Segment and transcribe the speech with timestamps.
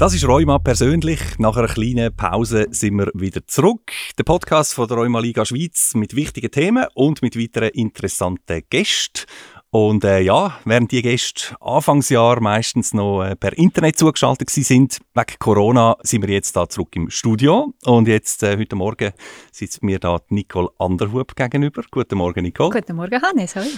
[0.00, 1.20] Das ist Rheuma persönlich.
[1.36, 3.92] Nach einer kleinen Pause sind wir wieder zurück.
[4.16, 9.26] Der Podcast von der Rheuma Liga Schweiz mit wichtigen Themen und mit weiteren interessanten Gästen.
[9.68, 15.38] Und äh, ja, während die Gäste Anfangsjahr meistens noch äh, per Internet zugeschaltet sind, wegen
[15.38, 17.74] Corona sind wir jetzt da zurück im Studio.
[17.84, 19.12] Und jetzt, äh, heute Morgen,
[19.52, 21.82] sitzt mir da Nicole Anderhub gegenüber.
[21.90, 22.70] Guten Morgen, Nicole.
[22.70, 23.54] Guten Morgen, Hannes.
[23.54, 23.68] Hallo.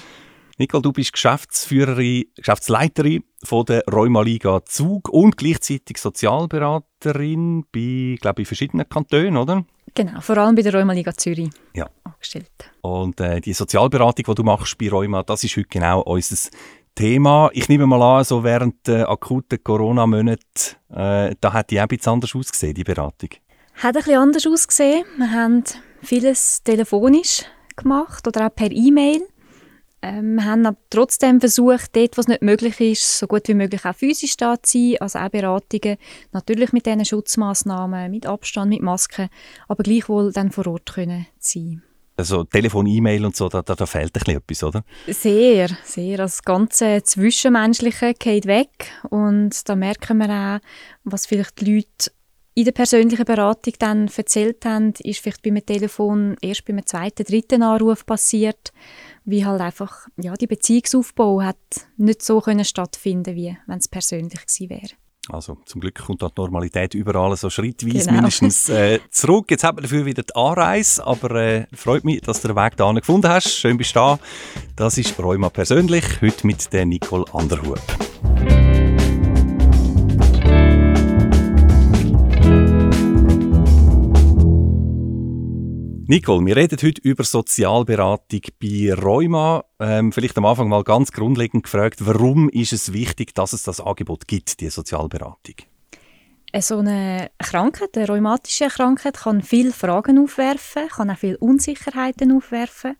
[0.62, 8.46] Nicole, du bist Geschäftsführerin, Geschäftsleiterin von der Rheumaliga Zug und gleichzeitig Sozialberaterin bei, glaube ich,
[8.46, 9.64] verschiedenen Kantonen, oder?
[9.92, 11.90] Genau, vor allem bei der Rheumaliga Zürich ja.
[12.04, 12.52] angestellt.
[12.80, 16.50] Und äh, die Sozialberatung, die du machst bei Rheuma, das ist heute genau unser
[16.94, 17.50] Thema.
[17.54, 21.88] Ich nehme mal an, so während der akuten Corona-Monate, äh, da hat die auch ein
[21.88, 23.30] bisschen anders ausgesehen, die Beratung.
[23.74, 25.04] Hat ein bisschen anders ausgesehen.
[25.16, 25.64] Wir haben
[26.02, 27.42] vieles telefonisch
[27.74, 29.26] gemacht oder auch per E-Mail.
[30.02, 33.84] Ähm, wir haben aber trotzdem versucht, dort, was nicht möglich ist, so gut wie möglich
[33.84, 35.96] auch physisch da zu sein, also auch Beratungen,
[36.32, 39.28] natürlich mit diesen Schutzmaßnahmen, mit Abstand, mit Masken,
[39.68, 41.82] aber gleichwohl dann vor Ort können sein.
[42.16, 44.84] Also Telefon, E-Mail und so, da, da, da fehlt ein bisschen etwas, oder?
[45.06, 46.20] Sehr, sehr.
[46.20, 50.60] Also das ganze Zwischenmenschliche geht weg und da merken wir auch,
[51.04, 52.12] was vielleicht die Leute
[52.54, 57.62] in der persönlichen Beratung dann erzählt haben, ist vielleicht beim Telefon erst beim zweiten, dritten
[57.62, 58.72] Anruf passiert
[59.24, 61.56] wie halt einfach ja, die Beziehungsaufbau hat
[61.96, 65.02] nicht so können stattfinden wie wenn es persönlich gewesen wäre.
[65.28, 68.12] Also zum Glück kommt die Normalität überall so schrittweise genau.
[68.12, 69.50] mindestens äh, zurück.
[69.50, 72.76] Jetzt haben wir dafür wieder die Anreise, aber äh, freut mich, dass du den Weg
[72.76, 73.48] da gefunden hast.
[73.48, 74.18] Schön bist du da.
[74.74, 77.80] Das ist Rheuma persönlich, heute mit der Nicole Anderhub.
[86.12, 89.64] Nicole, wir reden heute über Sozialberatung bei Rheuma.
[89.80, 93.80] Ähm, vielleicht am Anfang mal ganz grundlegend gefragt, warum ist es wichtig, dass es das
[93.80, 95.54] Angebot gibt, die Sozialberatung?
[96.60, 102.98] So eine Krankheit, eine rheumatische Krankheit, kann viele Fragen aufwerfen, kann auch viele Unsicherheiten aufwerfen.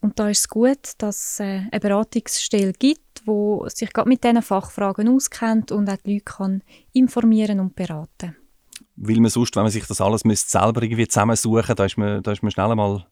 [0.00, 4.24] Und da ist es gut, dass es äh, eine Beratungsstelle gibt, die sich gerade mit
[4.24, 6.62] diesen Fachfragen auskennt und auch die Leute kann
[6.94, 8.47] informieren und beraten kann
[9.00, 12.22] weil man sonst, wenn man sich das alles müsste, selber irgendwie zusammensuchen da ist man,
[12.22, 13.06] da ist man schnell mal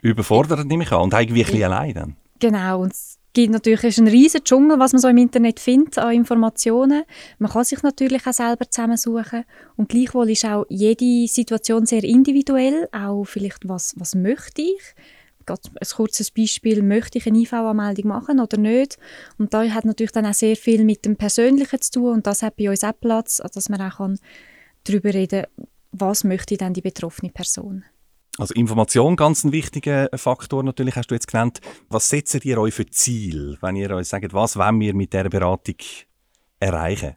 [0.00, 2.16] überfordert, nehme ich an, und irgendwie ein bisschen allein dann.
[2.38, 5.58] Genau, und es gibt natürlich es ist ein riesiger Dschungel, was man so im Internet
[5.58, 7.04] findet an Informationen.
[7.38, 9.44] Man kann sich natürlich auch selber zusammensuchen
[9.76, 14.94] und gleichwohl ist auch jede Situation sehr individuell, auch vielleicht, was, was möchte ich
[15.44, 15.56] ein
[15.96, 18.98] kurzes Beispiel, möchte ich eine IV-Anmeldung machen oder nicht?
[19.38, 22.42] Und da hat natürlich dann auch sehr viel mit dem Persönlichen zu tun und das
[22.42, 24.18] hat bei uns auch Platz, dass man auch kann
[24.84, 25.46] darüber reden,
[25.92, 27.84] was möchte dann die betroffene Person.
[28.38, 31.60] Also Information, ganz ein wichtiger Faktor natürlich, hast du jetzt genannt.
[31.90, 35.28] Was setzt ihr euch für Ziel, wenn ihr euch sagt, was wollen wir mit dieser
[35.28, 35.76] Beratung
[36.58, 37.16] erreichen?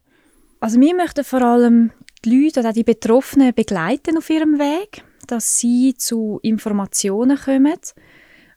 [0.59, 1.91] Also wir möchten vor allem
[2.25, 7.79] die Leute oder die Betroffenen begleiten auf ihrem Weg, dass sie zu Informationen kommen,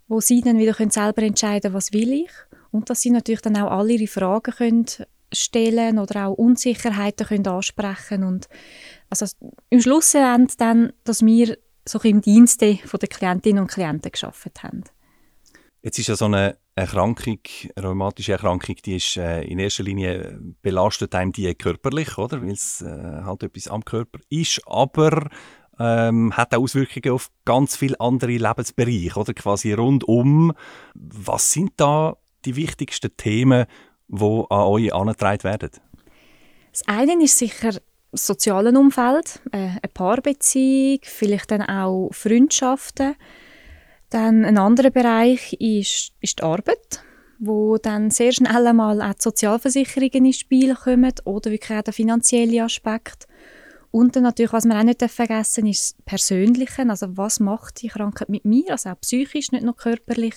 [0.08, 2.30] wo sie dann wieder selber entscheiden können, was will ich
[2.72, 4.86] und dass sie natürlich dann auch alle ihre Fragen können
[5.32, 8.48] stellen oder auch Unsicherheiten können ansprechen und
[9.10, 9.26] also
[9.70, 14.84] im Schluss dann, dass wir so im Dienste der Klientinnen und Klienten geschafft haben.
[15.82, 17.38] Jetzt ist ja so eine Erkrankung,
[17.74, 22.42] eine rheumatische Erkrankung, die ist äh, in erster Linie belastet einem die körperlich, oder?
[22.42, 25.28] Weil es äh, halt etwas am Körper ist, aber
[25.78, 29.34] ähm, hat auch Auswirkungen auf ganz viele andere Lebensbereiche, oder?
[29.34, 30.52] Quasi rundum.
[30.94, 33.66] Was sind da die wichtigsten Themen,
[34.08, 35.70] die an euch angetragen werden?
[36.72, 37.80] Das eine ist sicher
[38.10, 43.14] das soziale Umfeld, äh, eine Paarbeziehung, vielleicht dann auch Freundschaften.
[44.10, 47.02] Dann ein anderer Bereich ist, ist die Arbeit,
[47.38, 51.92] wo dann sehr schnell einmal auch die Sozialversicherungen ins Spiel kommen oder wirklich auch der
[51.92, 53.26] finanzielle Aspekt.
[53.90, 56.88] Und dann natürlich, was man auch nicht vergessen darf, ist das Persönliche.
[56.88, 60.34] Also was macht die Krankheit mit mir, also auch psychisch, nicht nur körperlich.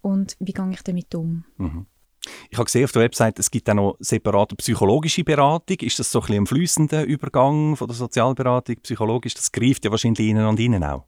[0.00, 1.44] Und wie gehe ich damit um?
[1.56, 1.86] Mhm.
[2.50, 5.76] Ich habe gesehen auf der Website, es gibt auch noch separate psychologische Beratung.
[5.80, 9.34] Ist das so ein, bisschen ein fließender Übergang von der Sozialberatung psychologisch?
[9.34, 11.04] Das greift ja wahrscheinlich innen und innen auch.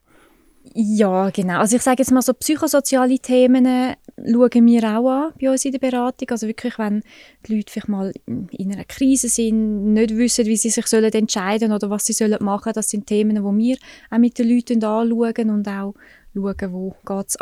[0.75, 1.58] Ja, genau.
[1.58, 3.96] Also ich sage jetzt mal so psychosoziale Themen äh,
[4.31, 6.28] schauen wir auch an bei uns in der Beratung.
[6.31, 7.02] Also wirklich, wenn
[7.46, 11.73] die Leute vielleicht mal in einer Krise sind, nicht wissen, wie sie sich sollen entscheiden
[11.73, 13.76] oder was sie sollen machen, das sind Themen, die wir
[14.11, 15.94] auch mit den Leuten anschauen und auch
[16.34, 17.40] schauen, wo geht es.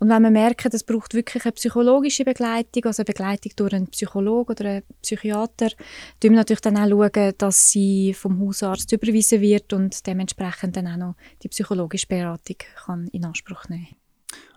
[0.00, 3.88] Und wenn wir merken, es braucht wirklich eine psychologische Begleitung, also eine Begleitung durch einen
[3.88, 5.76] Psychologen oder einen Psychiater, schauen
[6.20, 11.14] wir natürlich dann auch, dass sie vom Hausarzt überwiesen wird und dementsprechend dann auch noch
[11.42, 13.88] die psychologische Beratung kann in Anspruch nehmen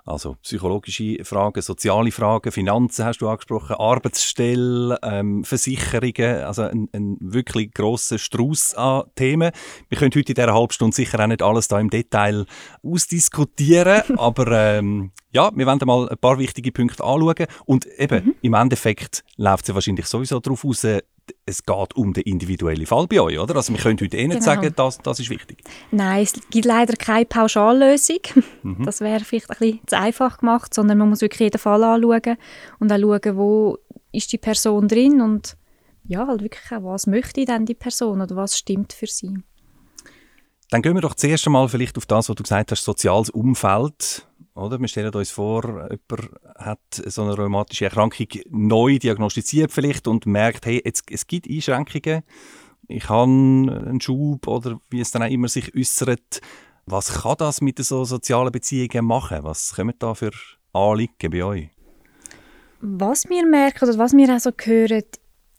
[0.05, 7.17] Also psychologische Fragen, soziale Fragen, Finanzen hast du angesprochen, Arbeitsstelle, ähm, Versicherungen, also ein, ein
[7.19, 9.51] wirklich grosser Strauß an Themen.
[9.89, 12.45] Wir können heute in dieser halben Stunde sicher auch nicht alles da im Detail
[12.83, 18.35] ausdiskutieren, aber ähm, ja, wir werden mal ein paar wichtige Punkte anschauen und eben mhm.
[18.41, 20.85] im Endeffekt läuft es ja wahrscheinlich sowieso darauf raus,
[21.45, 23.55] es geht um den individuellen Fall bei euch, oder?
[23.55, 24.45] Also wir können heute eh nicht genau.
[24.45, 25.63] sagen, das, das ist wichtig.
[25.91, 28.19] Nein, es gibt leider keine Pauschallösung.
[28.63, 28.85] Mhm.
[28.85, 32.37] Das wäre vielleicht ein bisschen zu einfach gemacht, sondern man muss wirklich jeden Fall anschauen
[32.79, 33.77] und auch schauen, wo
[34.11, 35.57] ist die Person drin und
[36.05, 39.37] ja, halt wirklich auch, was möchte denn die Person oder was stimmt für sie.
[40.69, 44.27] Dann gehen wir doch zuerst einmal vielleicht auf das, was du gesagt hast, soziales Umfeld.
[44.53, 44.79] Oder?
[44.79, 50.65] Wir stellen uns vor, jemand hat so eine rheumatische Erkrankung neu diagnostiziert vielleicht und merkt,
[50.65, 52.23] hey, jetzt, es gibt Einschränkungen,
[52.87, 56.41] ich habe einen Schub oder wie es dann auch immer sich äußert.
[56.85, 59.43] Was kann das mit so sozialen Beziehungen machen?
[59.43, 60.31] Was kommen da für
[60.73, 61.69] Anliegen bei euch?
[62.81, 65.03] Was wir merken oder was wir auch so hören,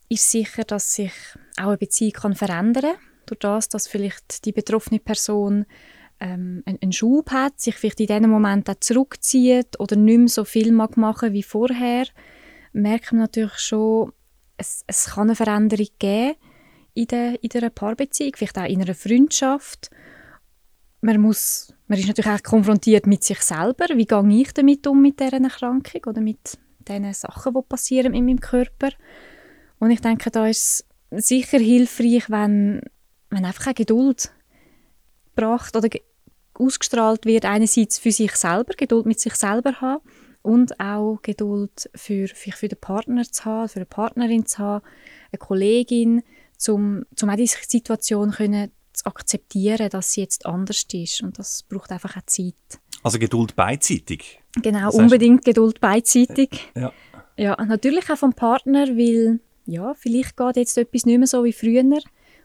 [0.09, 1.13] ist sicher, dass sich
[1.57, 2.99] auch eine Beziehung kann verändern kann.
[3.25, 5.65] Durch das, dass vielleicht die betroffene Person
[6.23, 10.45] ähm, einen Schub hat, sich vielleicht in diesem Moment auch zurückzieht oder nicht mehr so
[10.45, 12.05] viel mag machen wie vorher,
[12.71, 14.13] merkt man natürlich schon,
[14.55, 16.35] es, es kann eine Veränderung geben
[16.93, 19.91] in, der, in einer Paarbeziehung, vielleicht auch in einer Freundschaft.
[21.01, 23.87] Man, muss, man ist natürlich auch konfrontiert mit sich selber.
[23.93, 28.25] Wie gehe ich damit um mit dieser Erkrankung oder mit den Sachen, die passieren in
[28.25, 28.91] meinem Körper?
[29.79, 32.81] Und ich denke, da ist es sicher hilfreich, wenn
[33.29, 34.31] man einfach eine Geduld
[35.35, 35.89] braucht oder
[36.55, 40.03] ausgestrahlt wird, einerseits für sich selber, Geduld mit sich selber haben
[40.41, 44.85] und auch Geduld für, für, für den Partner zu haben, für eine Partnerin zu haben,
[45.31, 46.23] eine Kollegin,
[46.67, 51.63] um, um auch diese Situation können zu akzeptieren, dass sie jetzt anders ist und das
[51.63, 52.53] braucht einfach auch Zeit.
[53.01, 54.39] Also Geduld beidseitig?
[54.61, 56.71] Genau, das unbedingt heißt, Geduld beidseitig.
[56.75, 56.93] Ja.
[57.35, 61.53] ja, natürlich auch vom Partner, weil ja, vielleicht geht jetzt etwas nicht mehr so wie
[61.53, 61.83] früher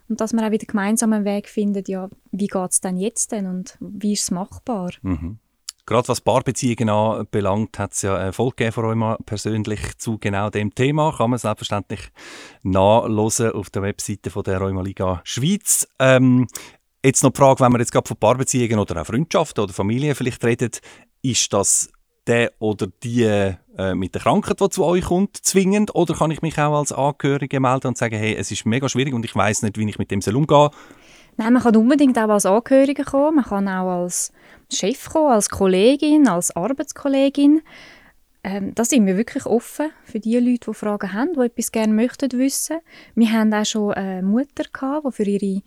[0.08, 3.32] und dass man auch wieder gemeinsam einen Weg findet, ja, wie geht es denn jetzt
[3.32, 4.90] denn und wie ist es machbar?
[5.02, 5.38] Mhm.
[5.86, 10.74] Gerade was Paarbeziehungen anbelangt, hat es ja eine Folge von euch persönlich zu genau dem
[10.74, 11.14] Thema.
[11.16, 12.10] Kann man selbstverständlich
[12.62, 15.88] nachlesen auf der Webseite von der Rheumaliga Schweiz.
[15.98, 16.46] Ähm,
[17.02, 20.14] jetzt noch die Frage, wenn man jetzt gerade von Paarbeziehungen oder auch Freundschaften oder Familie
[20.14, 20.82] vielleicht redet,
[21.22, 21.88] ist das
[22.28, 25.94] der oder die äh, mit der Krankheit, die zu euch kommt, zwingend?
[25.94, 29.14] Oder kann ich mich auch als Angehörige melden und sagen, hey, es ist mega schwierig
[29.14, 30.70] und ich weiß nicht, wie ich mit dem umgehen soll?
[31.36, 34.32] Nein, man kann unbedingt auch als Angehörige kommen, man kann auch als
[34.72, 37.62] Chef kommen, als Kollegin, als Arbeitskollegin.
[38.44, 41.92] Ähm, da sind wir wirklich offen für die Leute, die Fragen haben, die etwas gerne
[41.92, 42.78] möchten wissen.
[43.14, 45.62] Wir haben auch schon eine Mutter gehabt, die für ihre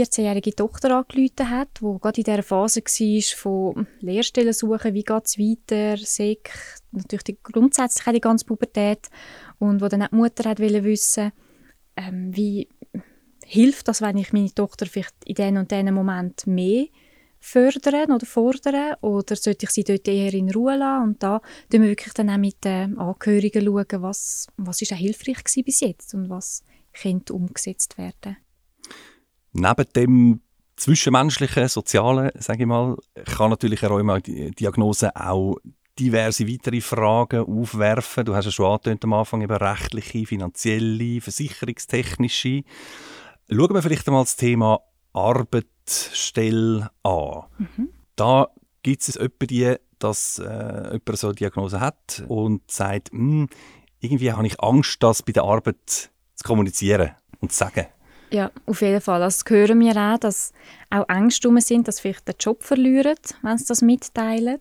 [0.00, 5.24] 14-jährige Tochter angerufen hat, die gerade in dieser Phase war von Lehrstellen suchen, wie geht
[5.24, 6.50] es weiter, Sek,
[6.92, 9.08] natürlich die, grundsätzlich die ganze Pubertät
[9.58, 11.32] und wo dann auch die Mutter hat wissen
[11.96, 12.68] ähm, wie
[13.44, 16.86] hilft das, wenn ich meine Tochter vielleicht in diesem und diesem Moment mehr
[17.38, 21.04] fördern oder fordern oder sollte ich sie dort eher in Ruhe lassen?
[21.04, 21.40] Und da
[21.70, 25.64] schauen wir wirklich dann auch mit den Angehörigen schauen, was, was ist auch hilfreich gewesen
[25.64, 28.36] bis jetzt und was könnte umgesetzt werden
[29.58, 30.40] Neben dem
[30.76, 35.56] zwischenmenschlichen, sozialen, sage ich mal, kann natürlich eine Rheuma-Diagnose auch
[35.98, 38.26] diverse weitere Fragen aufwerfen.
[38.26, 42.64] Du hast ja schon angetönt am Anfang, eben rechtliche, finanzielle, versicherungstechnische.
[43.48, 44.80] Schauen wir vielleicht einmal das Thema
[45.14, 47.44] Arbeitsstelle an.
[47.56, 47.88] Mhm.
[48.14, 48.48] Da
[48.82, 53.48] gibt es etwa die, dass äh, jemand so eine Diagnose hat und sagt, hm,
[54.00, 57.86] irgendwie habe ich Angst, das bei der Arbeit zu kommunizieren und zu sagen.
[58.30, 59.22] Ja, auf jeden Fall.
[59.22, 60.52] Also, das hören wir auch, dass
[60.90, 64.60] auch Ängste sind, dass vielleicht den Job verlieren, wenn sie das mitteilen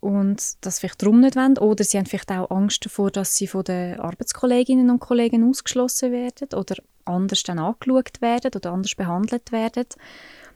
[0.00, 1.58] und das vielleicht darum nicht wollen.
[1.58, 6.12] Oder sie haben vielleicht auch Angst davor, dass sie von den Arbeitskolleginnen und Kollegen ausgeschlossen
[6.12, 9.86] werden oder anders dann angeschaut werden oder anders behandelt werden.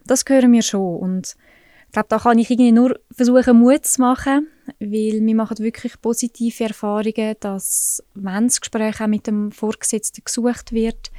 [0.06, 1.36] Das hören wir schon und
[1.92, 4.48] ich glaube, da kann ich irgendwie nur versuchen, Mut zu machen,
[4.80, 10.72] weil wir machen wirklich positive Erfahrungen, dass wenn das Gespräch auch mit dem Vorgesetzten gesucht
[10.72, 11.10] wird,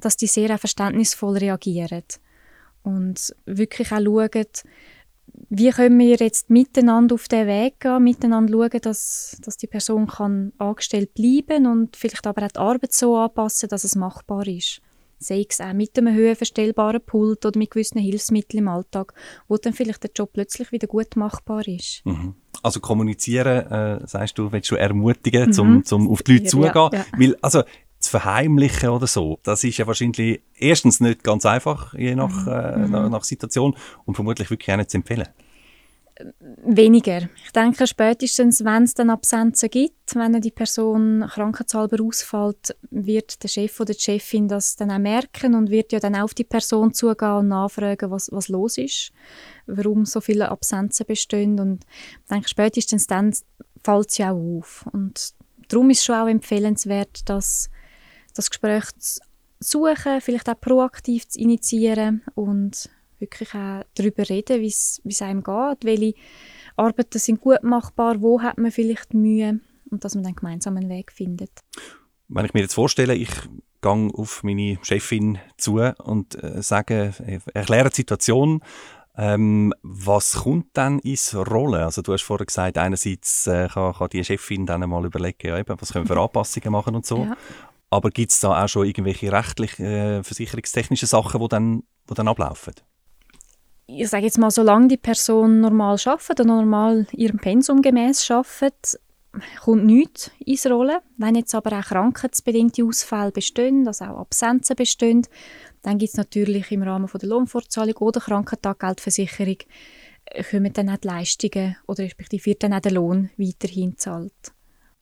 [0.00, 2.04] dass die sehr verständnisvoll reagieren
[2.82, 4.46] und wirklich auch schauen,
[5.50, 10.06] wie können wir jetzt miteinander auf den Weg gehen, miteinander schauen, dass, dass die Person
[10.06, 14.80] kann angestellt bleiben und vielleicht aber auch die Arbeit so anpassen, dass es machbar ist.
[15.20, 19.14] Sei es auch mit einem höhenverstellbaren Pult oder mit gewissen Hilfsmitteln im Alltag,
[19.48, 22.02] wo dann vielleicht der Job plötzlich wieder gut machbar ist.
[22.04, 22.36] Mhm.
[22.62, 25.58] Also kommunizieren, äh, sagst du, willst du ermutigen, mhm.
[25.58, 26.72] um zum auf die Leute zugehen?
[26.74, 27.06] Ja, ja.
[27.16, 27.62] Weil, also
[28.08, 32.52] zu verheimlichen oder so, das ist ja wahrscheinlich erstens nicht ganz einfach, je nach, mhm.
[32.52, 35.28] äh, nach, nach, Situation und vermutlich wirklich auch nicht zu empfehlen.
[36.64, 37.28] weniger.
[37.44, 43.48] Ich denke, spätestens, wenn es dann Absenzen gibt, wenn die Person krankheitshalber ausfällt, wird der
[43.48, 46.92] Chef oder die Chefin das dann auch merken und wird ja dann auf die Person
[46.92, 49.12] zugehen und nachfragen, was, was los ist,
[49.66, 51.60] warum so viele Absenzen bestehen.
[51.60, 51.84] Und
[52.22, 53.32] ich denke, spätestens dann
[53.84, 54.86] fällt es ja auch auf.
[54.92, 55.34] Und
[55.68, 57.70] darum ist es schon auch empfehlenswert, dass
[58.38, 59.20] das Gespräch zu
[59.60, 65.84] suchen, vielleicht auch proaktiv zu initiieren und wirklich auch darüber reden, wie es einem geht,
[65.84, 66.14] welche
[66.76, 70.88] Arbeiten sind gut machbar, wo hat man vielleicht Mühe und dass man dann gemeinsam einen
[70.88, 71.50] Weg findet.
[72.28, 73.30] Wenn ich mir jetzt vorstelle, ich
[73.80, 78.62] gehe auf meine Chefin zu und äh, sage, äh, erkläre die Situation,
[79.16, 81.82] ähm, was kommt dann ins Rollen?
[81.82, 85.58] Also du hast vorher gesagt, einerseits äh, kann, kann, die Chefin dann mal überlegen, ja,
[85.58, 87.24] eben, was können wir für Anpassungen machen und so.
[87.24, 87.36] Ja.
[87.90, 92.28] Aber gibt es da auch schon irgendwelche rechtlich, äh, versicherungstechnischen Sachen, die dann, die dann
[92.28, 92.74] ablaufen?
[93.88, 99.00] ich sage jetzt mal, solange die Person normal arbeitet und normal ihrem Pensum gemäß arbeitet,
[99.62, 100.98] kommt nichts ins Rollen.
[101.16, 105.26] Wenn jetzt aber auch krankheitsbedingte Ausfälle bestehen, also auch Absenzen bestehen,
[105.82, 109.56] dann gibt es natürlich im Rahmen von der Lohnfortzahlung oder Krankentaggeldversicherung
[110.26, 114.52] äh, kommen dann auch die Leistungen oder respektive wird dann auch der Lohn weiterhin gezahlt.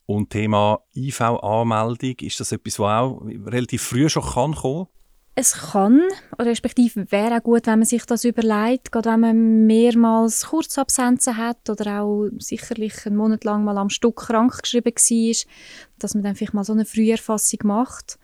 [0.06, 4.86] Und Thema IV-Anmeldung, ist das etwas, was auch relativ früh schon kann kommen?
[5.38, 6.00] Es kann,
[6.38, 11.36] oder respektive wäre auch gut, wenn man sich das überlegt, gerade wenn man mehrmals Kurzabsenzen
[11.36, 15.52] hat oder auch sicherlich einen Monat lang mal am Stück krank geschrieben war,
[15.98, 18.18] dass man dann vielleicht mal so eine Früherfassung macht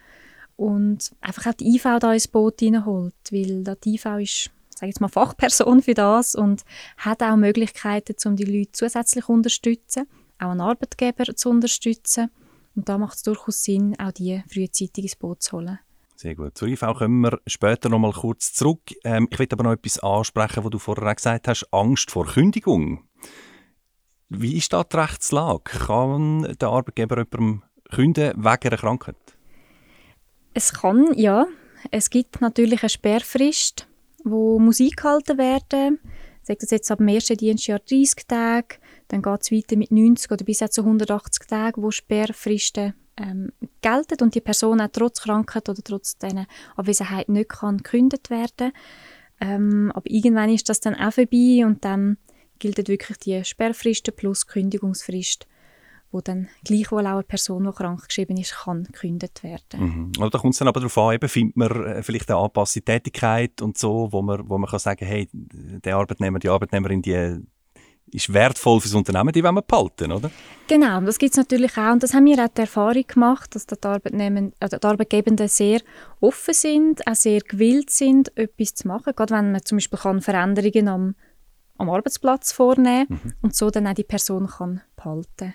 [0.57, 4.51] und einfach auch die IV da ins Boot reinholt, weil die IV ist
[4.83, 6.63] sage jetzt mal Fachperson für das und
[6.97, 10.09] hat auch Möglichkeiten, um die Leute zusätzlich zu unterstützen,
[10.39, 12.31] auch einen Arbeitgeber zu unterstützen
[12.75, 15.79] und da macht es durchaus Sinn, auch die frühzeitig ins Boot zu holen.
[16.17, 16.57] Sehr gut.
[16.57, 18.83] Zur IV kommen wir später noch mal kurz zurück.
[19.03, 21.67] Ähm, ich will aber noch etwas ansprechen, was du vorher gesagt hast.
[21.73, 23.05] Angst vor Kündigung.
[24.29, 25.65] Wie ist da die Rechtslage?
[25.65, 29.17] Kann der Arbeitgeber jemandem kündigen wegen einer Krankheit?
[30.55, 31.47] Es kann, ja.
[31.91, 33.89] Es gibt natürlich eine Sperrfrist,
[34.23, 35.99] wo muss eingehalten werden.
[36.43, 38.77] Sagt das jetzt ab dem ersten Dienstjahr 30 Tage,
[39.13, 43.53] dann geht es weiter mit 90 oder bis zu 180 Tagen, wo Sperrfristen ähm,
[43.83, 48.73] gelten und die Person auch trotz Krankheit oder trotz dieser Abwesenheit nicht kann gekündigt werden
[49.39, 52.17] ähm, Aber irgendwann ist das dann auch vorbei und dann
[52.59, 55.47] gilt wirklich die Sperrfristen plus Kündigungsfrist
[56.13, 60.13] wo dann gleichwohl auch eine Person, die krank geschrieben ist, kann gekündigt werden.
[60.13, 60.13] Mhm.
[60.13, 63.63] da kommt es dann aber darauf an, eben, findet man äh, vielleicht eine angepasste Tätigkeit
[63.63, 67.41] und so, wo man, wo man kann sagen, hey, der Arbeitnehmer, die Arbeitnehmerin, die
[68.13, 70.31] ist wertvoll für das Unternehmen, die wollen wir behalten, oder?
[70.69, 71.93] Genau, das gibt es natürlich auch.
[71.93, 75.81] Und das haben wir auch die Erfahrung gemacht, dass die, Arbeitnehmer, also die Arbeitgebenden sehr
[76.21, 79.13] offen sind, auch sehr gewillt sind, etwas zu machen.
[79.17, 81.15] Gerade wenn man zum Beispiel kann Veränderungen am,
[81.79, 83.33] am Arbeitsplatz vornehmen kann mhm.
[83.43, 85.55] und so dann auch die Person kann behalten kann.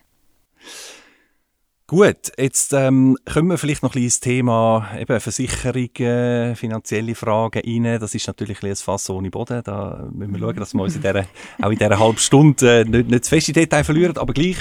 [1.89, 7.62] Gut, jetzt ähm, kommen wir vielleicht noch ein bisschen ins Thema eben Versicherungen, finanzielle Fragen
[7.65, 7.98] rein.
[8.01, 9.62] Das ist natürlich ein, ein Fass ohne Boden.
[9.63, 11.25] Da müssen wir schauen, dass wir uns in dieser,
[11.62, 14.17] auch in dieser halben Stunde äh, nicht, nicht zu feste Detail verlieren.
[14.17, 14.58] Aber gleich,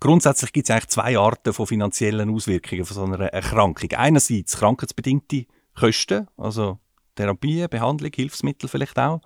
[0.00, 3.92] grundsätzlich gibt es eigentlich zwei Arten von finanziellen Auswirkungen von so einer Erkrankung.
[3.92, 5.46] Einerseits krankheitsbedingte
[5.78, 6.80] Kosten, also
[7.14, 9.20] Therapie, Behandlung, Hilfsmittel vielleicht auch.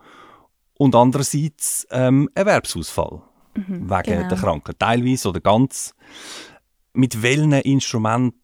[0.75, 3.23] Und andererseits ähm, Erwerbsausfall
[3.55, 4.29] mhm, wegen genau.
[4.29, 5.95] der Krankheit, teilweise oder ganz
[6.93, 8.35] mit welchen Instrumenten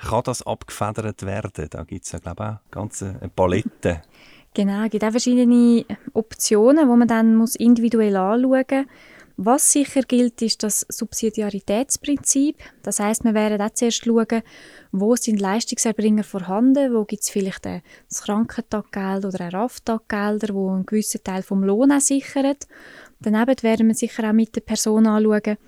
[0.00, 1.68] kann das abgefedert werden?
[1.70, 4.02] Da gibt es ja, glaube ich, auch ganze Palette.
[4.54, 5.84] Genau, es gibt auch verschiedene
[6.14, 8.86] Optionen, die man dann muss individuell anschauen muss.
[9.38, 12.56] Was sicher gilt, ist das Subsidiaritätsprinzip.
[12.82, 14.42] Das heißt, wir werden auch zuerst schauen,
[14.92, 20.86] wo sind Leistungserbringer vorhanden, wo gibt es vielleicht ein Krankentaggeld oder ein RAF-Taggelder, wo einen
[20.86, 22.56] gewissen Teil vom Lohn auch sichern.
[23.20, 25.58] Daneben werden wir sicher auch mit der Person anschauen,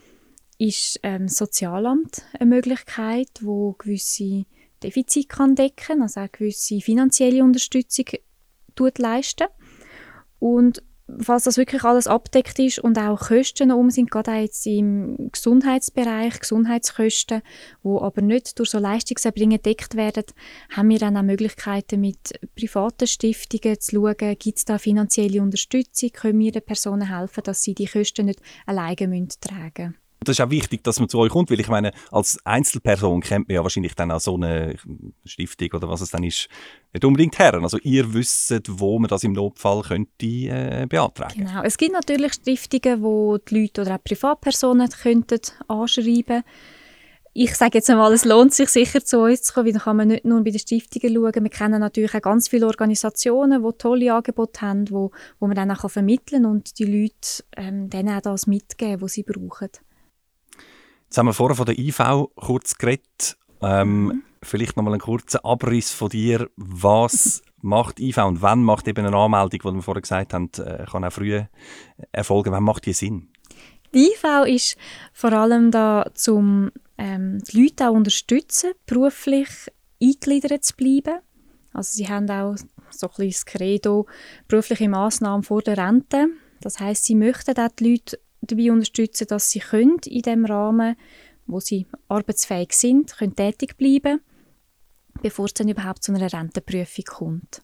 [0.58, 4.44] ist ähm, Sozialamt eine Möglichkeit, wo gewisse
[4.82, 8.06] Defizite kann decken, also auch gewisse finanzielle Unterstützung
[8.74, 9.46] tut leisten.
[10.38, 10.82] Und
[11.20, 15.30] falls das wirklich alles abdeckt ist und auch Kosten um sind, gerade auch jetzt im
[15.32, 17.42] Gesundheitsbereich, Gesundheitskosten,
[17.82, 20.24] wo aber nicht durch so Leistungserbringer gedeckt werden,
[20.70, 26.10] haben wir dann auch Möglichkeiten mit privaten Stiftungen zu schauen, gibt es da finanzielle Unterstützung,
[26.10, 30.07] können wir den Personen helfen, dass sie die Kosten nicht alleine tragen müssen.
[30.28, 33.49] Das ist auch wichtig, dass man zu euch kommt, weil ich meine, als Einzelperson kennt
[33.49, 34.76] man ja wahrscheinlich dann auch so eine
[35.25, 36.49] Stiftung oder was es dann ist,
[36.92, 37.54] nicht unbedingt her.
[37.54, 41.47] Also ihr wisst, wo man das im Notfall könnte äh, beantragen.
[41.47, 41.62] Genau.
[41.62, 46.44] Es gibt natürlich Stiftungen, wo die Leute oder auch Privatpersonen könnten anschreiben
[47.40, 49.97] ich sage jetzt einmal, es lohnt sich sicher zu uns zu kommen, weil dann kann
[49.97, 53.78] man nicht nur bei den Stiftungen schauen, wir kennen natürlich auch ganz viele Organisationen, die
[53.78, 58.16] tolle Angebote haben, wo, wo man dann auch vermitteln kann und die Leute ähm, denen
[58.16, 59.68] auch das mitgeben, was sie brauchen.
[61.08, 63.38] Jetzt haben wir vorher von der IV kurz geredet.
[63.62, 64.22] Ähm, mhm.
[64.42, 66.50] Vielleicht noch mal einen kurzen Abriss von dir.
[66.56, 70.84] Was macht IV und wann macht eben eine Anmeldung, die wir vorher gesagt haben, äh,
[70.84, 71.42] kann auch früh
[72.12, 72.52] erfolgen.
[72.52, 73.30] Wann macht die Sinn?
[73.94, 74.76] Die IV ist
[75.14, 79.48] vor allem da, um ähm, die Leute auch unterstützen, beruflich
[80.02, 81.20] eingegliedert zu bleiben.
[81.72, 82.54] Also sie haben auch
[82.90, 84.06] so ein bisschen das Credo
[84.46, 86.28] berufliche Massnahmen vor der Rente.
[86.60, 90.97] Das heißt, sie möchten auch die Leute dabei unterstützen, dass sie können in dem Rahmen,
[91.47, 94.21] wo sie arbeitsfähig sind, können tätig bleiben,
[95.23, 97.62] bevor es dann überhaupt zu einer Rentenprüfung kommt.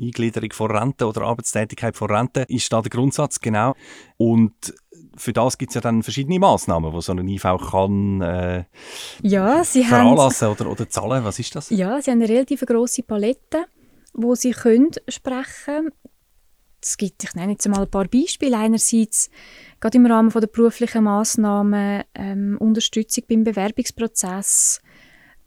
[0.00, 3.74] Eingliederung von Rente oder Arbeitstätigkeit von Rente ist da der Grundsatz, genau.
[4.16, 4.74] Und
[5.16, 8.64] für das gibt es ja dann verschiedene Maßnahmen, die so ein IV kann äh,
[9.22, 11.24] ja, veranlassen haben, oder, oder zahlen.
[11.24, 11.70] Was ist das?
[11.70, 13.66] Ja, sie haben eine relativ grosse Palette,
[14.12, 15.90] wo sie können sprechen
[16.84, 18.56] es gibt, ich nenne jetzt mal ein paar Beispiele.
[18.56, 19.30] Einerseits
[19.80, 24.80] gerade im Rahmen der beruflichen Massnahmen ähm, Unterstützung beim Bewerbungsprozess,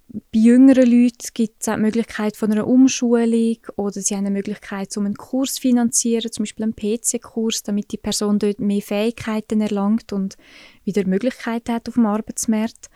[0.09, 4.31] bei jüngeren Leuten gibt es auch die Möglichkeit von einer Umschulung oder sie haben eine
[4.31, 8.81] Möglichkeit, um einen Kurs zu finanzieren, zum Beispiel einen PC-Kurs, damit die Person dort mehr
[8.81, 10.37] Fähigkeiten erlangt und
[10.85, 12.89] wieder Möglichkeiten hat auf dem Arbeitsmarkt.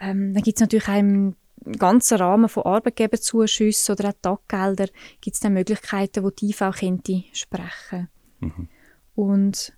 [0.00, 1.34] Ähm, dann gibt es natürlich auch im
[1.78, 4.86] ganzen Rahmen von Arbeitgeberzuschüssen oder auch Taggelder
[5.20, 8.08] gibt es dann Möglichkeiten, wo die IV könnte sprechen.
[8.40, 8.68] Mhm.
[9.14, 9.72] Und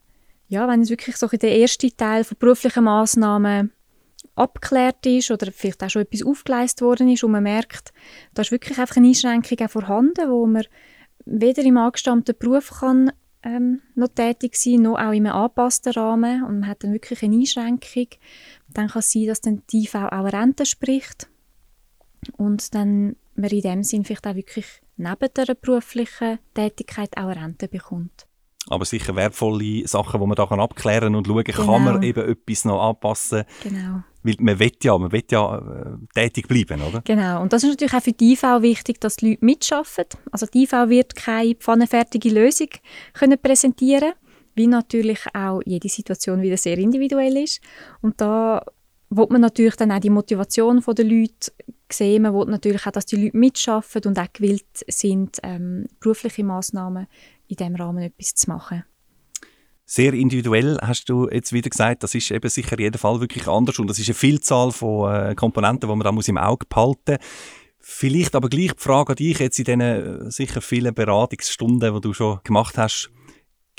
[0.48, 3.72] ja, wenn es wirklich so in der erste Teil von beruflichen Massnahmen
[4.34, 7.92] abgeklärt ist oder vielleicht auch schon etwas aufgeleistet worden ist und man merkt,
[8.34, 10.64] da ist wirklich einfach eine Einschränkung auch vorhanden, wo man
[11.24, 16.44] weder im angestammten Beruf kann ähm, noch tätig sein, noch auch in einem angepassten Rahmen
[16.44, 18.08] und man hat dann wirklich eine Einschränkung,
[18.68, 21.29] dann kann es sein, dass dann die IV auch eine Rente spricht
[22.36, 27.68] und dann man in dem Sinn vielleicht auch wirklich neben der beruflichen Tätigkeit auch Rente
[27.68, 28.26] bekommt
[28.68, 31.66] aber sicher wertvolle Sachen, die man da kann abklären und schauen, genau.
[31.66, 33.44] kann man eben etwas noch anpassen.
[33.62, 34.02] Genau.
[34.22, 37.00] Weil man will ja, man will ja äh, tätig bleiben, oder?
[37.02, 37.40] Genau.
[37.40, 40.18] Und das ist natürlich auch für die IV wichtig, dass die Leute mitarbeiten.
[40.30, 42.68] Also die IV wird keine pfannenfertige Lösung
[43.14, 44.12] können präsentieren
[44.56, 47.60] wie natürlich auch jede Situation wieder sehr individuell ist.
[48.02, 48.62] Und da
[49.10, 51.52] wird man natürlich dann auch die Motivation der Leute
[51.90, 52.22] sehen.
[52.22, 57.06] Man will natürlich auch, dass die Leute mitarbeiten und auch gewillt sind, ähm, berufliche Massnahmen
[57.48, 58.84] in diesem Rahmen etwas zu machen.
[59.84, 63.80] Sehr individuell hast du jetzt wieder gesagt, das ist eben sicher jeden Fall wirklich anders
[63.80, 67.16] und das ist eine Vielzahl von äh, Komponenten, die man da muss im Auge behalten
[67.18, 67.26] muss.
[67.80, 72.00] Vielleicht aber gleich die Frage an dich jetzt in diesen äh, sicher vielen Beratungsstunden, die
[72.00, 73.10] du schon gemacht hast.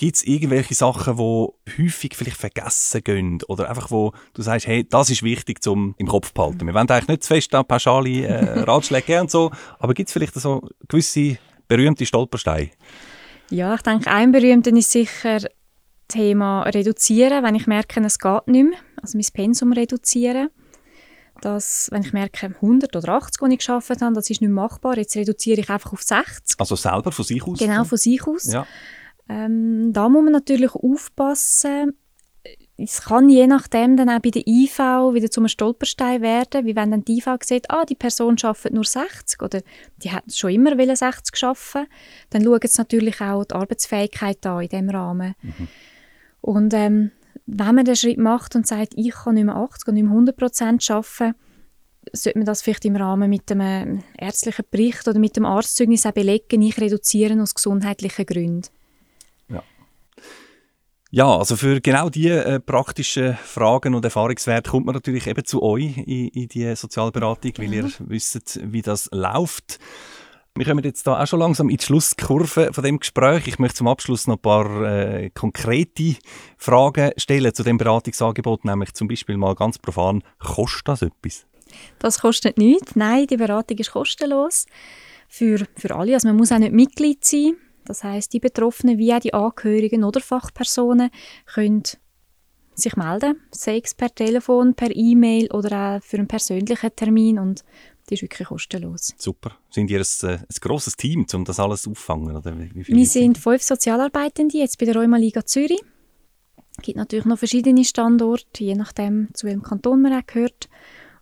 [0.02, 3.38] Gibt es irgendwelche Sachen, die häufig vielleicht vergessen gehen?
[3.48, 6.66] Oder einfach, wo du sagst, hey, das ist wichtig zum im Kopf behalten.
[6.66, 10.14] Wir wollen eigentlich nicht zu fest an pauschale äh, Ratschläge und so, aber gibt es
[10.14, 11.38] vielleicht so gewisse
[11.68, 12.72] berühmte Stolpersteine?
[13.52, 15.52] Ja, ich denke, ein berühmter ist sicher das
[16.08, 18.80] Thema reduzieren, wenn ich merke, es geht nicht mehr.
[19.04, 20.50] Also mein Pensum reduzieren.
[21.42, 24.98] Das, wenn ich merke, 100 oder 80, die ich geschafft habe, das ist nicht machbar.
[24.98, 26.60] Jetzt reduziere ich einfach auf 60.
[26.60, 27.60] Also selber von sich aus?
[27.60, 28.52] Genau, von sich aus.
[28.52, 28.66] Ja.
[29.30, 31.94] Ähm, da muss man natürlich aufpassen,
[32.78, 34.80] es kann je nachdem dann auch bei der IV
[35.14, 38.84] wieder zum Stolperstein werden, wie wenn dann die IV sieht, ah, die Person arbeitet nur
[38.84, 39.62] 60 oder
[39.98, 41.88] die hat schon immer 60 arbeiten,
[42.32, 45.36] dann schaut es natürlich auch die Arbeitsfähigkeit an in diesem Rahmen.
[45.42, 45.68] Mhm.
[46.42, 47.12] Und ähm,
[47.46, 50.14] wenn man den Schritt macht und sagt, ich kann nicht mehr 80 und nicht mehr
[50.14, 51.36] 100 Prozent arbeiten,
[52.14, 56.14] sollte man das vielleicht im Rahmen mit einem ärztlichen Bericht oder mit dem Arztzeugnis auch
[56.14, 58.64] belegen, ich reduzieren aus gesundheitlichen Gründen.
[61.14, 65.62] Ja, also für genau diese äh, praktischen Fragen und Erfahrungswerte kommt man natürlich eben zu
[65.62, 69.78] euch in, in die Sozialberatung, weil ihr wisst, wie das läuft.
[70.56, 73.46] Wir kommen jetzt da auch schon langsam in die Schlusskurve von dem Gespräch.
[73.48, 76.16] Ich möchte zum Abschluss noch ein paar äh, konkrete
[76.58, 81.46] Fragen stellen zu dem Beratungsangebot, nämlich zum Beispiel mal ganz profan, kostet das etwas?
[82.00, 82.96] Das kostet nichts.
[82.96, 84.66] Nein, die Beratung ist kostenlos
[85.28, 86.14] für, für alle.
[86.14, 87.58] Also man muss auch nicht Mitglied sein.
[87.86, 91.10] Das heißt, die Betroffenen wie auch die Angehörigen oder Fachpersonen
[91.46, 91.84] können
[92.76, 97.64] sich melden, sei es per Telefon, per E-Mail oder auch für einen persönlichen Termin und
[98.10, 99.14] die ist wirklich kostenlos.
[99.18, 99.58] Super.
[99.70, 102.36] Sind ihr ein, äh, ein grosses Team, um das alles auffangen?
[102.36, 105.82] Oder wie, wie Wir sind fünf Sozialarbeitende jetzt bei der Rheuma Liga Zürich.
[106.78, 110.68] Es gibt natürlich noch verschiedene Standorte, je nachdem, zu welchem Kanton man auch gehört.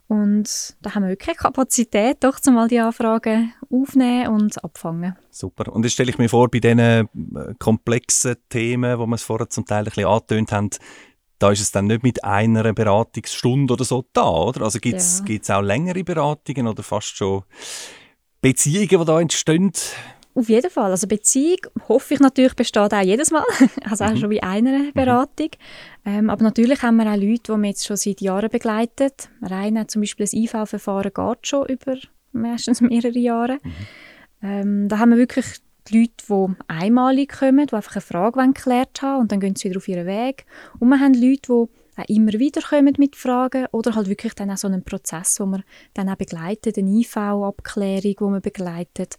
[0.09, 5.15] Und da haben wir wirklich Kapazität, doch zumal die Anfragen aufnehmen und abfangen.
[5.29, 5.71] Super.
[5.71, 7.05] Und jetzt stelle ich mir vor, bei diesen äh,
[7.59, 10.71] komplexen Themen, wo wir es vorher zum Teil ein bisschen angetönt haben,
[11.37, 14.63] da ist es dann nicht mit einer Beratungsstunde oder so da, oder?
[14.63, 15.57] Also gibt es ja.
[15.57, 17.43] auch längere Beratungen oder fast schon
[18.41, 19.71] Beziehungen, die da entstehen?
[20.35, 20.91] Auf jeden Fall.
[20.91, 23.43] Also Beziehung, hoffe ich natürlich, besteht auch jedes Mal.
[23.89, 24.17] also auch mhm.
[24.17, 24.93] schon bei einer mhm.
[24.93, 25.49] Beratung.
[26.05, 26.11] Mhm.
[26.11, 29.11] Ähm, aber natürlich haben wir auch Leute, die wir jetzt schon seit Jahren begleiten.
[29.41, 31.97] Rein zum Beispiel das IV-Verfahren geht schon über
[32.31, 33.57] meistens mehrere Jahre.
[33.63, 33.71] Mhm.
[34.41, 35.45] Ähm, da haben wir wirklich
[35.87, 39.69] die Leute, die einmalig kommen, die einfach eine Frage geklärt haben und dann gehen sie
[39.69, 40.45] wieder auf ihren Weg.
[40.79, 41.51] Und wir haben Leute, die
[41.99, 45.45] auch immer wieder kommen mit Fragen oder halt wirklich dann auch so einen Prozess, wo
[45.47, 45.63] wir
[45.93, 49.17] dann auch begleiten, eine IV-Abklärung, wo wir begleitet.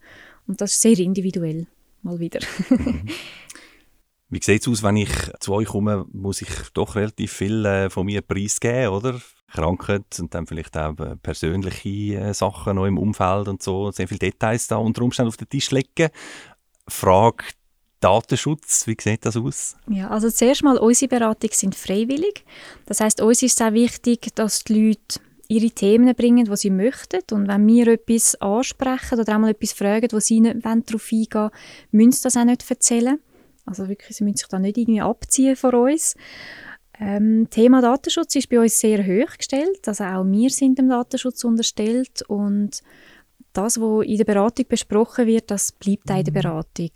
[0.51, 1.69] Und das ist sehr individuell,
[2.03, 2.41] mal wieder.
[4.31, 7.89] Wie sieht es aus, wenn ich zu euch komme, muss ich doch relativ viel äh,
[7.89, 9.21] von mir preisgeben, oder?
[9.47, 14.09] Krankheit und dann vielleicht auch äh, persönliche äh, Sachen noch im Umfeld und so, sehr
[14.09, 16.09] viele Details da unter Umständen auf den Tisch legen.
[16.89, 17.45] Frage
[18.01, 19.77] Datenschutz, wie sieht das aus?
[19.89, 22.45] Ja, also zuerst mal, unsere Beratungen sind freiwillig.
[22.87, 26.71] Das heißt, uns ist es auch wichtig, dass die Leute ihre Themen bringen, die sie
[26.71, 27.21] möchten.
[27.33, 31.51] Und wenn wir etwas ansprechen oder einmal etwas fragen, wo sie nicht darauf eingehen wollen,
[31.91, 33.19] müssen sie das auch nicht erzählen.
[33.67, 36.15] Also wirklich, sie müssen sich da nicht irgendwie abziehen von uns.
[37.01, 39.89] Ähm, Thema Datenschutz ist bei uns sehr hoch gestellt.
[39.89, 42.83] Also auch wir sind dem Datenschutz unterstellt und
[43.53, 46.43] das, was in der Beratung besprochen wird, das bleibt auch in der mhm.
[46.43, 46.91] Beratung.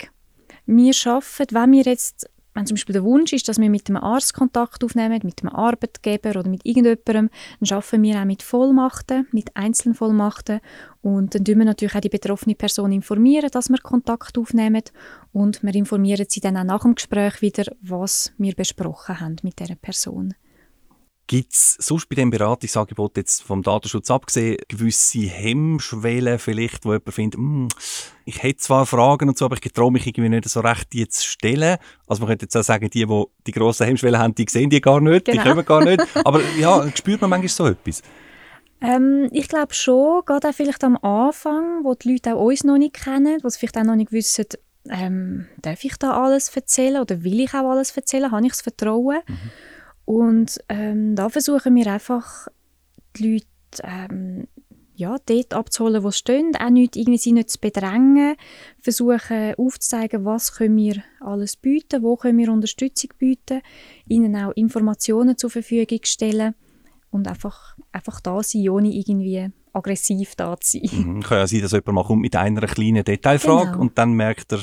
[0.67, 4.03] Wir schaffen, wenn wir jetzt, wenn zum Beispiel der Wunsch ist, dass wir mit einem
[4.03, 9.27] Arzt Kontakt aufnehmen, mit einem Arbeitgeber oder mit irgendjemandem, dann schaffen wir auch mit Vollmachten,
[9.33, 10.61] mit Einzelvollmachten
[11.03, 14.83] und dann tun wir natürlich auch die betroffene Person informieren, dass wir Kontakt aufnehmen
[15.33, 19.59] und wir informieren sie dann auch nach dem Gespräch wieder, was wir besprochen haben mit
[19.59, 20.35] der Person.
[21.27, 27.15] Gibt es sonst bei dem Beratungsangebot jetzt vom Datenschutz abgesehen gewisse Hemmschwellen vielleicht, wo jemand
[27.15, 27.69] findet, hm,
[28.27, 31.09] ich hätte zwar Fragen und so, aber ich traue mich irgendwie nicht so recht, die
[31.09, 31.79] zu stellen.
[32.07, 34.83] Also man könnte jetzt auch sagen, die, die die grossen Hemmschwellen haben, die sehen die
[34.83, 35.43] gar nicht, genau.
[35.43, 36.03] die kommen gar nicht.
[36.25, 38.03] Aber ja, spürt man manchmal so etwas?
[38.83, 42.77] Ähm, ich glaube schon, gerade auch vielleicht am Anfang, wo die Leute auch uns noch
[42.77, 44.45] nicht kennen, wo sie vielleicht auch noch nicht wissen,
[44.91, 48.61] ähm, darf ich da alles erzählen oder will ich auch alles erzählen, habe ich das
[48.61, 49.21] Vertrauen?
[49.27, 49.51] Mhm.
[50.05, 52.49] Und ähm, da versuchen wir einfach,
[53.17, 53.47] die Leute
[53.83, 54.47] ähm,
[54.97, 58.37] ja, dort abzuholen, wo sie stehen, auch nicht irgendwie sie nicht zu bedrängen,
[58.81, 63.61] versuchen aufzuzeigen, was können wir alles bieten, wo können wir Unterstützung bieten,
[64.07, 66.55] ihnen auch Informationen zur Verfügung stellen
[67.11, 71.14] und einfach, einfach da sein, ohne irgendwie aggressiv da zu sein.
[71.17, 71.23] Mhm.
[71.23, 73.81] Kann ja sein, dass jemand mal kommt mit einer kleinen Detailfrage genau.
[73.81, 74.61] und dann merkt er,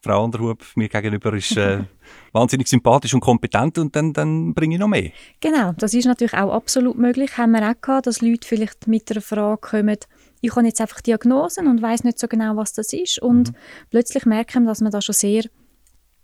[0.00, 1.84] Frau Anderhub mir gegenüber ist äh,
[2.32, 5.10] wahnsinnig sympathisch und kompetent und dann, dann bringe ich noch mehr.
[5.40, 7.36] Genau, das ist natürlich auch absolut möglich.
[7.38, 9.98] Haben wir auch gehabt, dass Leute vielleicht mit einer Frage kommen,
[10.40, 13.56] ich habe jetzt einfach Diagnosen und weiß nicht so genau, was das ist und mhm.
[13.90, 15.44] plötzlich merken, dass wir da schon sehr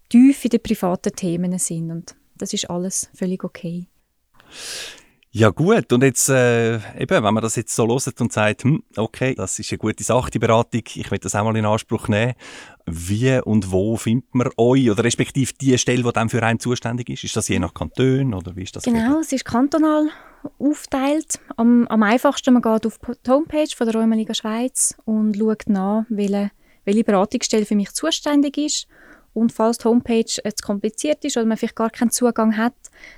[0.08, 3.88] tief in den privaten Themen sind und das ist alles völlig okay.
[5.36, 8.84] Ja gut, und jetzt äh, eben, wenn man das jetzt so hört und sagt, hm,
[8.96, 12.06] okay, das ist eine gute Sache, die Beratung, ich will das auch mal in Anspruch
[12.06, 12.34] nehmen,
[12.86, 17.10] wie und wo findet man euch oder respektive die Stelle, die dann für einen zuständig
[17.10, 17.24] ist?
[17.24, 18.84] Ist das je nach Kanton oder wie ist das?
[18.84, 20.08] Genau, es ist kantonal
[20.60, 21.40] aufteilt.
[21.56, 26.04] Am, am einfachsten, man geht auf die Homepage von der Rheumaliga Schweiz und schaut nach,
[26.10, 26.52] welche,
[26.84, 28.86] welche Beratungsstelle für mich zuständig ist
[29.34, 32.74] und falls die Homepage zu kompliziert ist oder man vielleicht gar keinen Zugang hat,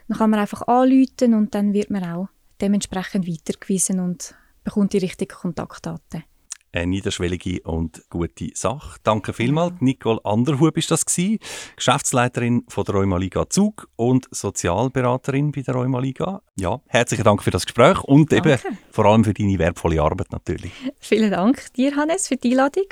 [0.09, 2.29] dann kann man einfach anrufen und dann wird man auch
[2.61, 6.25] dementsprechend weitergewiesen und bekommt die richtigen Kontaktdaten.
[6.73, 8.99] Eine niederschwellige und gute Sache.
[9.03, 9.75] Danke vielmals.
[9.81, 11.39] Nicole Anderhub ist das gewesen,
[11.75, 16.43] Geschäftsleiterin von der Rheumaliga Zug und Sozialberaterin bei der Rheumaliga.
[16.57, 18.53] Ja, herzlichen Dank für das Gespräch und Danke.
[18.53, 20.73] eben vor allem für deine wertvolle Arbeit natürlich.
[20.99, 22.89] Vielen Dank dir, Hannes, für die Einladung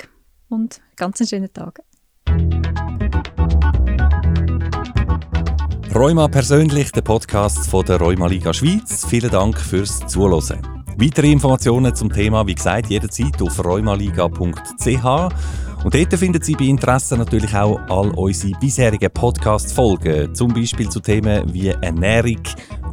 [0.49, 1.81] und ganz einen schönen Tag.
[5.95, 9.05] Rheuma persönlich, der Podcast von der Rheuma Liga Schweiz.
[9.07, 10.59] Vielen Dank fürs Zuhören.
[10.97, 15.05] Weitere Informationen zum Thema, wie gesagt, jederzeit auf rheumaliga.ch.
[15.85, 20.99] Und dort finden Sie bei Interesse natürlich auch all unsere bisherigen Podcast-Folgen, zum Beispiel zu
[20.99, 22.43] Themen wie Ernährung,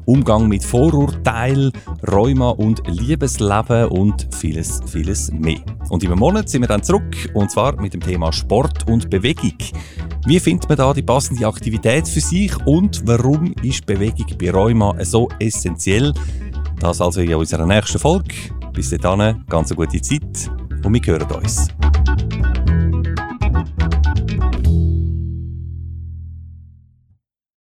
[0.04, 1.72] Umgang mit Vorurteilen,
[2.10, 5.60] Rheuma und Liebesleben und vieles, vieles mehr.
[5.90, 9.56] Und im Monat sind wir dann zurück, und zwar mit dem Thema Sport und Bewegung.
[10.26, 14.94] Wie findet man da die passende Aktivität für sich und warum ist Bewegung bei Rheuma
[15.04, 16.12] so essentiell?
[16.78, 18.34] Das also in unserer nächsten Folge.
[18.72, 20.50] Bis dahin, ganz eine gute Zeit
[20.84, 21.68] und wir hören uns.